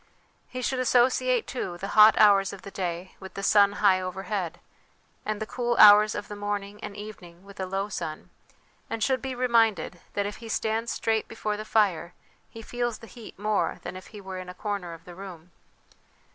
[0.47, 4.59] He should associate, too, the hot hours of the day with the sun high overhead,
[5.27, 8.31] and the cool hours of the morning and evening with alow sun;
[8.89, 12.15] and should be reminded, that if he stands straight before the fire,
[12.49, 15.51] he feels the heat more than if he were in a corner of the room.